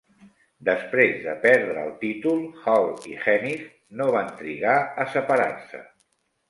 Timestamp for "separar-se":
5.17-5.89